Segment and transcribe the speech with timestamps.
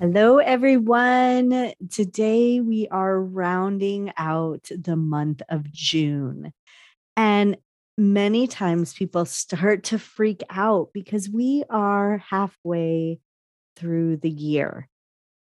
[0.00, 1.72] Hello, everyone.
[1.88, 6.52] Today we are rounding out the month of June.
[7.16, 7.56] And
[7.96, 13.20] many times people start to freak out because we are halfway
[13.76, 14.88] through the year.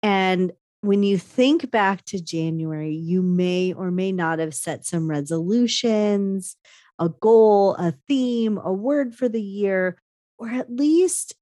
[0.04, 0.52] And
[0.82, 6.54] when you think back to January, you may or may not have set some resolutions,
[7.00, 10.00] a goal, a theme, a word for the year,
[10.38, 11.34] or at least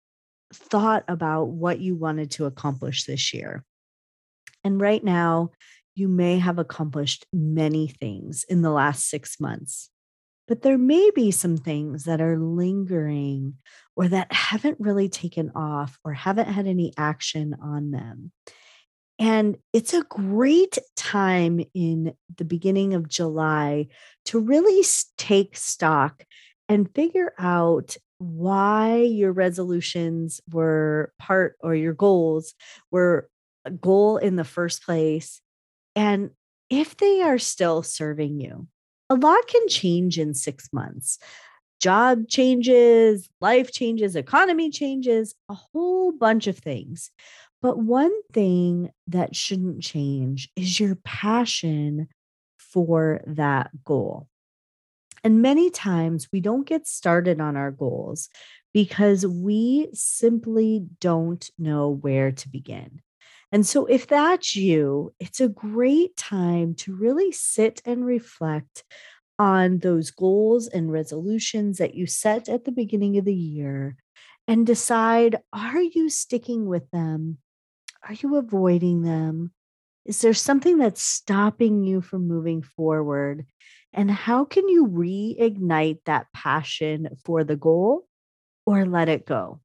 [0.52, 3.64] thought about what you wanted to accomplish this year.
[4.64, 5.50] And right now,
[5.94, 9.90] you may have accomplished many things in the last six months,
[10.46, 13.54] but there may be some things that are lingering
[13.96, 18.30] or that haven't really taken off or haven't had any action on them.
[19.18, 23.88] And it's a great time in the beginning of July
[24.26, 24.84] to really
[25.16, 26.24] take stock
[26.68, 32.54] and figure out why your resolutions were part or your goals
[32.90, 33.28] were
[33.64, 35.40] a goal in the first place
[35.94, 36.30] and
[36.70, 38.66] if they are still serving you.
[39.08, 41.18] A lot can change in 6 months.
[41.80, 47.10] Job changes, life changes, economy changes, a whole bunch of things.
[47.62, 52.08] But one thing that shouldn't change is your passion
[52.58, 54.28] for that goal.
[55.26, 58.28] And many times we don't get started on our goals
[58.72, 63.00] because we simply don't know where to begin.
[63.50, 68.84] And so, if that's you, it's a great time to really sit and reflect
[69.36, 73.96] on those goals and resolutions that you set at the beginning of the year
[74.46, 77.38] and decide are you sticking with them?
[78.08, 79.50] Are you avoiding them?
[80.04, 83.44] Is there something that's stopping you from moving forward?
[83.96, 88.06] And how can you reignite that passion for the goal
[88.66, 89.60] or let it go?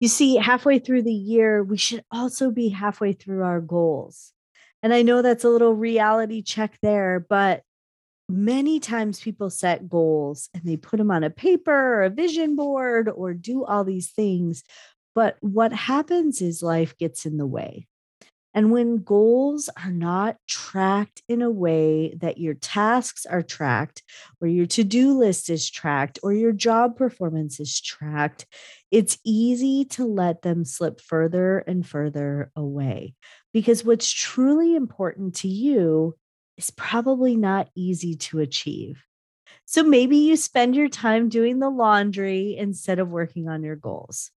[0.00, 4.32] You see, halfway through the year, we should also be halfway through our goals.
[4.82, 7.62] And I know that's a little reality check there, but
[8.28, 12.56] many times people set goals and they put them on a paper or a vision
[12.56, 14.64] board or do all these things.
[15.14, 17.86] But what happens is life gets in the way.
[18.54, 24.02] And when goals are not tracked in a way that your tasks are tracked,
[24.40, 28.46] or your to do list is tracked, or your job performance is tracked,
[28.92, 33.14] it's easy to let them slip further and further away.
[33.52, 36.16] Because what's truly important to you
[36.56, 39.04] is probably not easy to achieve.
[39.64, 44.30] So maybe you spend your time doing the laundry instead of working on your goals.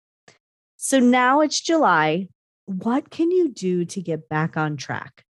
[0.77, 2.29] So now it's July
[2.67, 5.25] what can you do to get back on track?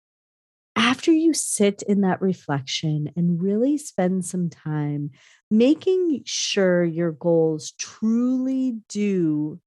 [0.76, 5.12] After you sit in that reflection and really spend some time
[5.50, 9.60] making sure your goals truly do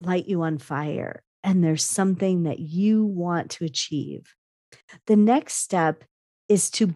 [0.00, 4.34] light you on fire and there's something that you want to achieve,
[5.06, 6.04] the next step
[6.48, 6.94] is to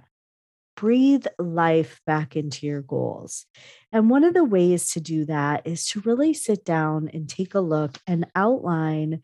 [0.77, 3.45] breathe life back into your goals.
[3.93, 7.55] And one of the ways to do that is to really sit down and take
[7.55, 9.21] a look and outline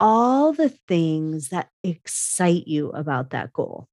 [0.00, 3.88] all the things that excite you about that goal.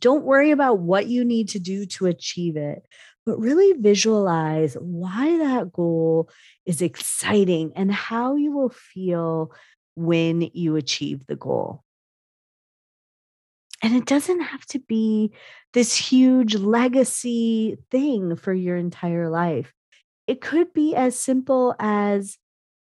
[0.00, 2.86] Don't worry about what you need to do to achieve it,
[3.26, 6.30] but really visualize why that goal
[6.64, 9.52] is exciting and how you will feel
[9.94, 11.82] when you achieve the goal.
[13.82, 15.32] And it doesn't have to be
[15.74, 19.72] this huge legacy thing for your entire life.
[20.26, 22.38] It could be as simple as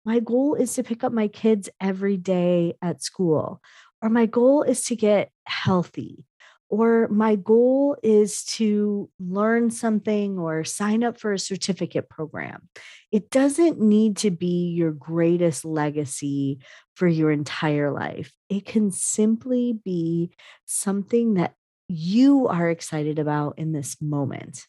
[0.06, 3.60] my goal is to pick up my kids every day at school,
[4.00, 6.24] or my goal is to get healthy,
[6.68, 12.68] or my goal is to learn something or sign up for a certificate program.
[13.10, 16.60] It doesn't need to be your greatest legacy
[16.94, 18.32] for your entire life.
[18.48, 20.30] It can simply be
[20.66, 21.54] something that
[21.88, 24.66] you are excited about in this moment.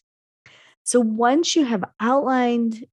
[0.82, 2.84] So once you have outlined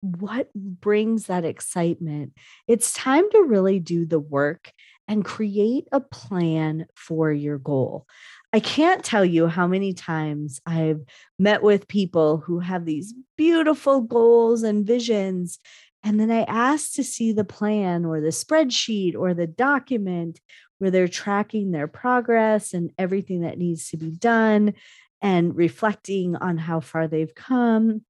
[0.00, 2.32] what brings that excitement?
[2.66, 4.72] It's time to really do the work
[5.06, 8.06] and create a plan for your goal.
[8.52, 11.00] I can't tell you how many times I've
[11.38, 15.58] met with people who have these beautiful goals and visions.
[16.02, 20.40] And then I ask to see the plan or the spreadsheet or the document
[20.78, 24.74] where they're tracking their progress and everything that needs to be done
[25.20, 28.02] and reflecting on how far they've come.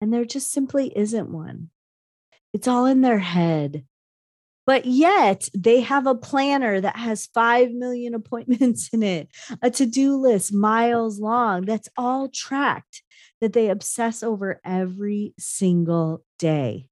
[0.00, 1.70] And there just simply isn't one.
[2.52, 3.84] It's all in their head.
[4.66, 9.28] But yet they have a planner that has 5 million appointments in it,
[9.62, 13.02] a to do list miles long that's all tracked
[13.40, 16.88] that they obsess over every single day.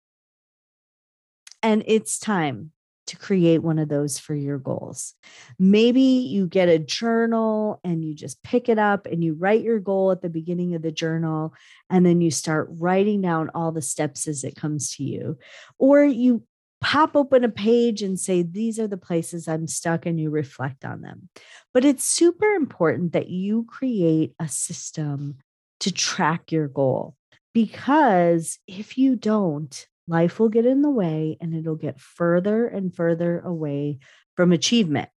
[1.62, 2.72] And it's time
[3.06, 5.14] to create one of those for your goals.
[5.58, 9.78] Maybe you get a journal and you just pick it up and you write your
[9.78, 11.54] goal at the beginning of the journal
[11.90, 15.38] and then you start writing down all the steps as it comes to you.
[15.78, 16.44] Or you
[16.80, 20.84] pop open a page and say, These are the places I'm stuck, and you reflect
[20.84, 21.30] on them.
[21.72, 25.38] But it's super important that you create a system
[25.80, 27.16] to track your goal
[27.54, 32.94] because if you don't, life will get in the way and it'll get further and
[32.94, 33.98] further away
[34.36, 35.08] from achievement.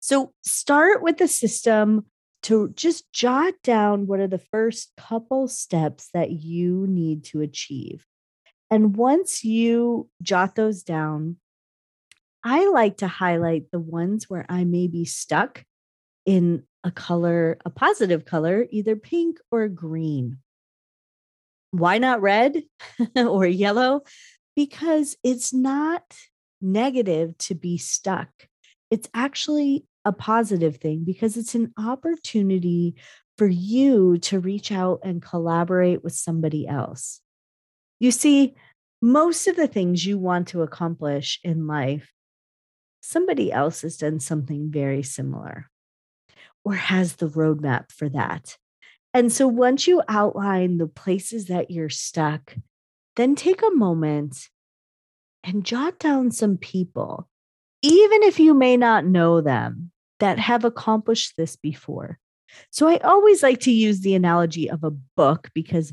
[0.00, 2.06] So start with the system
[2.44, 8.06] to just jot down what are the first couple steps that you need to achieve.
[8.70, 11.36] And once you jot those down,
[12.44, 15.64] I like to highlight the ones where I may be stuck
[16.24, 20.38] in a color, a positive color, either pink or green.
[21.70, 22.62] Why not red
[23.16, 24.02] or yellow?
[24.56, 26.02] Because it's not
[26.60, 28.28] negative to be stuck.
[28.90, 32.94] It's actually a positive thing because it's an opportunity
[33.36, 37.20] for you to reach out and collaborate with somebody else.
[38.00, 38.54] You see,
[39.00, 42.10] most of the things you want to accomplish in life,
[43.00, 45.70] somebody else has done something very similar
[46.64, 48.56] or has the roadmap for that.
[49.14, 52.54] And so once you outline the places that you're stuck,
[53.16, 54.48] then take a moment
[55.42, 57.28] and jot down some people,
[57.82, 59.90] even if you may not know them,
[60.20, 62.18] that have accomplished this before.
[62.70, 65.92] So I always like to use the analogy of a book because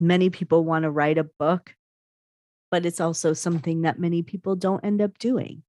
[0.00, 1.74] many people want to write a book,
[2.70, 5.62] but it's also something that many people don't end up doing.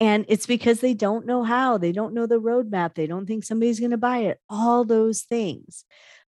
[0.00, 3.44] And it's because they don't know how, they don't know the roadmap, they don't think
[3.44, 5.84] somebody's going to buy it, all those things.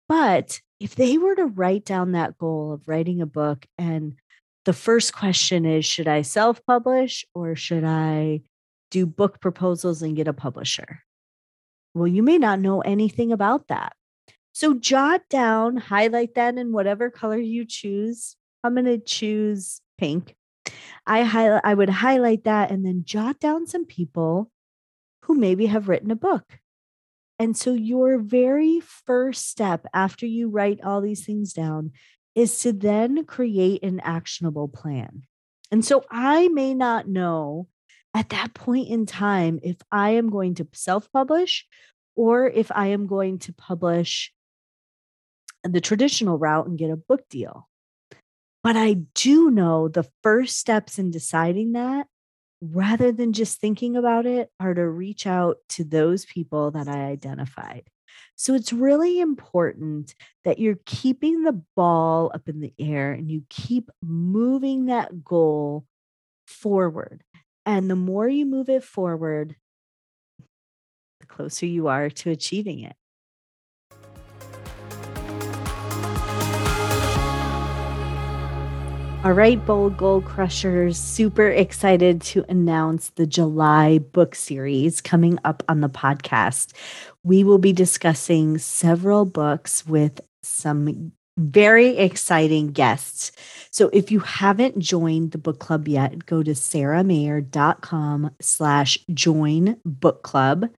[0.08, 4.14] But if they were to write down that goal of writing a book, and
[4.64, 8.40] the first question is, should I self publish or should I
[8.90, 11.02] do book proposals and get a publisher?
[11.94, 13.92] Well, you may not know anything about that.
[14.52, 18.36] So jot down, highlight that in whatever color you choose.
[18.64, 20.34] I'm going to choose pink
[21.06, 24.50] I highlight I would highlight that and then jot down some people
[25.22, 26.58] who maybe have written a book.
[27.38, 31.92] And so your very first step after you write all these things down
[32.34, 35.22] is to then create an actionable plan.
[35.70, 37.68] And so I may not know
[38.12, 41.66] at that point in time if I am going to self publish
[42.14, 44.34] or if I am going to publish
[45.64, 47.69] the traditional route and get a book deal.
[48.62, 52.06] But I do know the first steps in deciding that,
[52.60, 57.06] rather than just thinking about it, are to reach out to those people that I
[57.06, 57.88] identified.
[58.36, 60.14] So it's really important
[60.44, 65.86] that you're keeping the ball up in the air and you keep moving that goal
[66.46, 67.22] forward.
[67.64, 69.56] And the more you move it forward,
[71.20, 72.96] the closer you are to achieving it.
[79.22, 85.62] All right, Bold Goal Crushers, super excited to announce the July book series coming up
[85.68, 86.72] on the podcast.
[87.22, 93.32] We will be discussing several books with some very exciting guests.
[93.70, 100.22] So if you haven't joined the book club yet, go to saramayer.com slash join book
[100.22, 100.70] club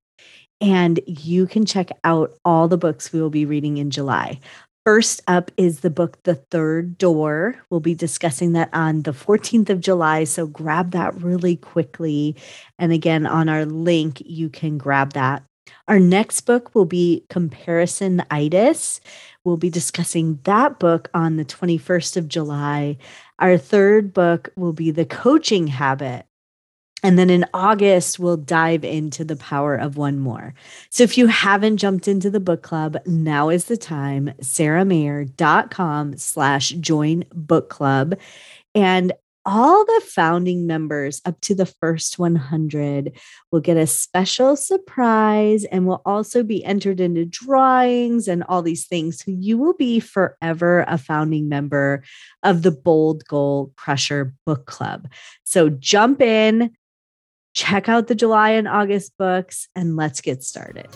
[0.61, 4.40] and you can check out all the books we will be reading in July.
[4.85, 7.55] First up is the book The Third Door.
[7.71, 10.25] We'll be discussing that on the 14th of July.
[10.25, 12.35] So grab that really quickly.
[12.81, 15.45] And again, on our link, you can grab that.
[15.87, 18.99] Our next book will be Comparisonitis.
[19.45, 22.97] We'll be discussing that book on the 21st of July.
[23.39, 26.27] Our third book will be The Coaching Habit.
[27.02, 30.54] And then in August, we'll dive into the power of one more.
[30.90, 34.32] So if you haven't jumped into the book club, now is the time.
[34.40, 38.14] saramayer.com slash join book club.
[38.75, 39.12] And
[39.44, 43.12] all the founding members up to the first 100
[43.50, 48.87] will get a special surprise and will also be entered into drawings and all these
[48.87, 49.18] things.
[49.18, 52.04] So you will be forever a founding member
[52.42, 55.09] of the Bold Goal Crusher Book Club.
[55.42, 56.71] So jump in,
[57.52, 60.88] check out the July and August books, and let's get started.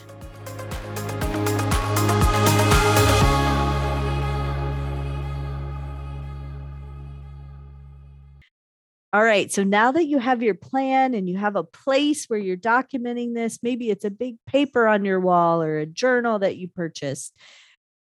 [9.12, 9.50] All right.
[9.50, 13.34] So now that you have your plan and you have a place where you're documenting
[13.34, 17.32] this, maybe it's a big paper on your wall or a journal that you purchased.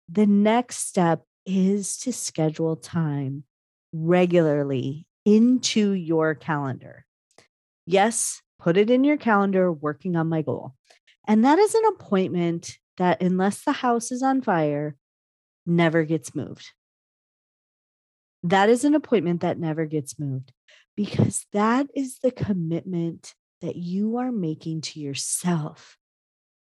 [0.09, 3.45] The next step is to schedule time
[3.93, 7.05] regularly into your calendar.
[7.85, 10.73] Yes, put it in your calendar, working on my goal.
[11.27, 14.95] And that is an appointment that, unless the house is on fire,
[15.65, 16.71] never gets moved.
[18.43, 20.51] That is an appointment that never gets moved
[20.95, 25.97] because that is the commitment that you are making to yourself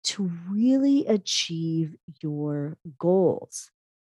[0.03, 3.71] to really achieve your goals.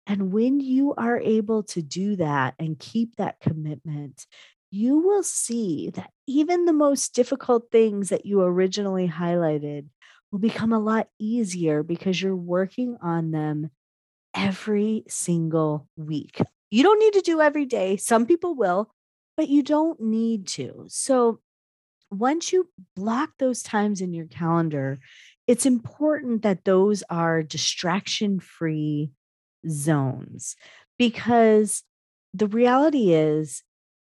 [0.07, 4.25] And when you are able to do that and keep that commitment,
[4.71, 9.87] you will see that even the most difficult things that you originally highlighted
[10.31, 13.69] will become a lot easier because you're working on them
[14.33, 16.41] every single week.
[16.69, 17.97] You don't need to do every day.
[17.97, 18.89] Some people will,
[19.35, 20.85] but you don't need to.
[20.87, 21.41] So
[22.09, 24.99] once you block those times in your calendar,
[25.47, 29.11] it's important that those are distraction free
[29.69, 30.55] zones
[30.97, 31.83] because
[32.33, 33.63] the reality is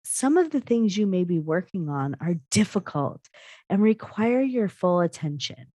[0.06, 3.20] some of the things you may be working on are difficult
[3.68, 5.66] and require your full attention.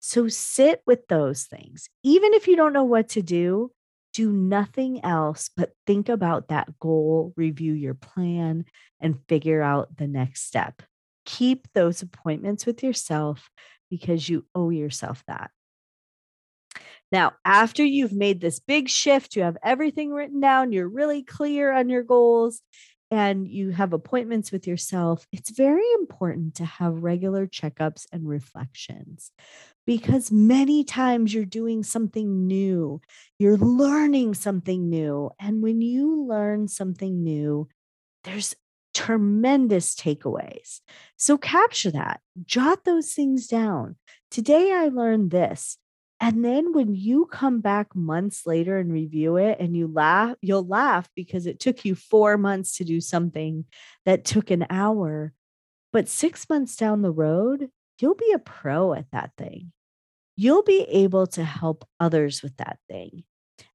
[0.00, 1.88] So sit with those things.
[2.02, 3.72] Even if you don't know what to do,
[4.14, 8.64] do nothing else but think about that goal, review your plan,
[8.98, 10.80] and figure out the next step.
[11.26, 13.50] Keep those appointments with yourself
[13.90, 15.50] because you owe yourself that.
[17.12, 21.72] Now, after you've made this big shift, you have everything written down, you're really clear
[21.72, 22.62] on your goals,
[23.10, 29.30] and you have appointments with yourself, it's very important to have regular checkups and reflections
[29.86, 33.00] because many times you're doing something new,
[33.38, 35.30] you're learning something new.
[35.38, 37.68] And when you learn something new,
[38.24, 38.54] there's
[38.92, 40.80] tremendous takeaways.
[41.16, 43.96] So capture that, jot those things down.
[44.30, 45.78] Today I learned this.
[46.20, 50.66] And then when you come back months later and review it and you laugh, you'll
[50.66, 53.66] laugh because it took you four months to do something
[54.06, 55.34] that took an hour.
[55.92, 57.68] But six months down the road,
[58.00, 59.72] you'll be a pro at that thing.
[60.36, 63.24] You'll be able to help others with that thing.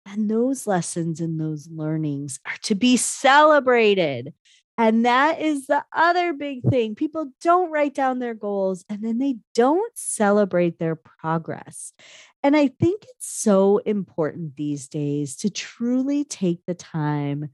[0.05, 4.33] And those lessons and those learnings are to be celebrated.
[4.77, 6.95] And that is the other big thing.
[6.95, 11.93] People don't write down their goals and then they don't celebrate their progress.
[12.41, 17.49] And I think it's so important these days to truly take the time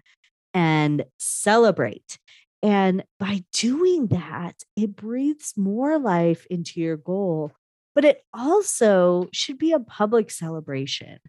[0.54, 2.18] and celebrate.
[2.64, 7.52] And by doing that, it breathes more life into your goal,
[7.94, 11.20] but it also should be a public celebration.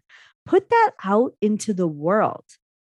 [0.45, 2.45] Put that out into the world.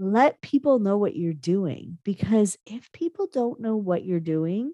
[0.03, 4.74] Let people know what you're doing because if people don't know what you're doing,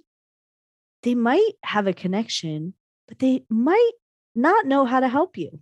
[1.04, 2.74] they might have a connection,
[3.10, 3.92] but they might
[4.36, 5.60] not know how to help you.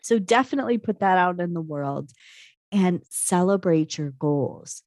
[0.00, 2.10] So definitely put that out in the world
[2.72, 4.82] and celebrate your goals.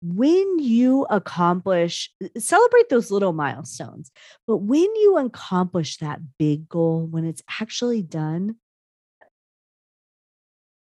[0.00, 4.12] When you accomplish, uh, celebrate those little milestones,
[4.46, 8.58] but when you accomplish that big goal, when it's actually done,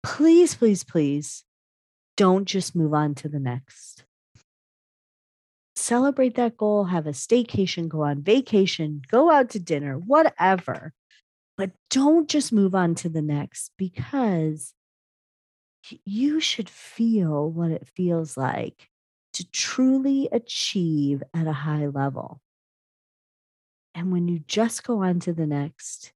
[0.03, 1.45] please, please, please
[2.21, 4.03] don't just move on to the next.
[5.75, 10.93] Celebrate that goal, have a staycation, go on vacation, go out to dinner, whatever.
[11.57, 14.75] But don't just move on to the next because
[16.05, 18.87] you should feel what it feels like
[19.33, 22.39] to truly achieve at a high level.
[23.95, 26.13] And when you just go on to the next,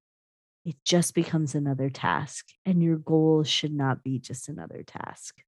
[0.65, 5.41] it just becomes another task, and your goal should not be just another task.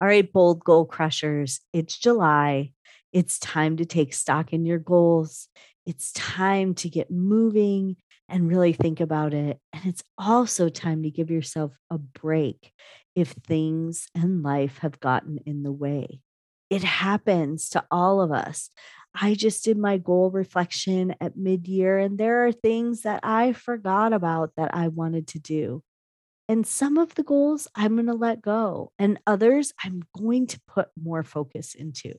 [0.00, 2.72] All right, bold goal crushers, it's July.
[3.12, 5.48] It's time to take stock in your goals.
[5.84, 9.58] It's time to get moving and really think about it.
[9.74, 12.72] And it's also time to give yourself a break
[13.14, 16.20] if things and life have gotten in the way.
[16.70, 18.70] It happens to all of us.
[19.14, 23.52] I just did my goal reflection at mid year, and there are things that I
[23.52, 25.82] forgot about that I wanted to do.
[26.50, 30.60] And some of the goals I'm going to let go, and others I'm going to
[30.66, 32.14] put more focus into.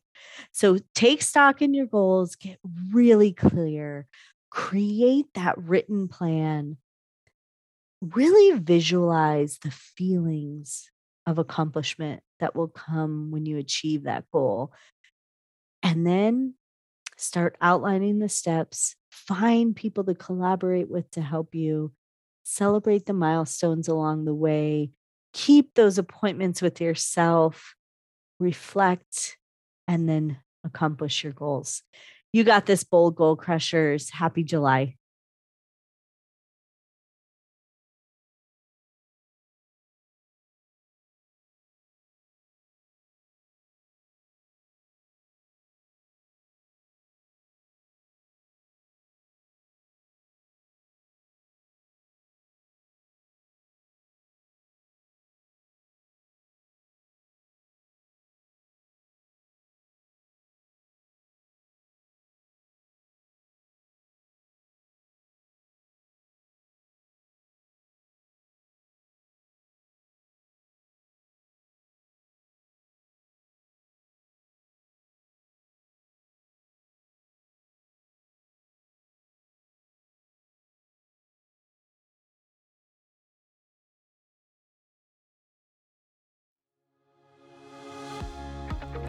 [0.54, 2.58] So take stock in your goals, get
[2.94, 4.08] really clear,
[4.50, 6.78] create that written plan,
[8.00, 10.90] really visualize the feelings
[11.28, 14.72] of accomplishment that will come when you achieve that goal.
[15.84, 16.54] And then
[17.18, 21.92] start outlining the steps, find people to collaborate with to help you,
[22.52, 24.92] celebrate the milestones along the way,
[25.34, 27.76] keep those appointments with yourself,
[28.40, 29.38] reflect,
[29.88, 31.82] and then accomplish your goals.
[32.34, 34.10] You got this, bold goal crushers.
[34.10, 34.96] Happy July.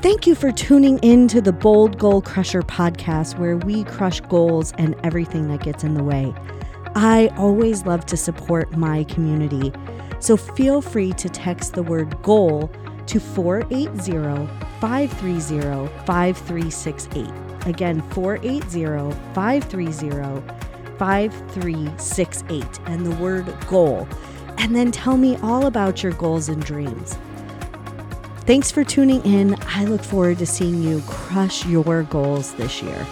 [0.03, 4.73] Thank you for tuning in to the Bold Goal Crusher podcast, where we crush goals
[4.77, 6.35] and everything that gets in the way.
[6.97, 9.73] I always love to support my community,
[10.19, 12.69] so feel free to text the word goal
[13.07, 14.49] to 480
[14.81, 17.69] 530 5368.
[17.69, 24.09] Again, 480 530 5368, and the word goal.
[24.59, 27.17] And then tell me all about your goals and dreams.
[28.45, 29.57] Thanks for tuning in.
[29.69, 33.07] I look forward to seeing you crush your goals this year.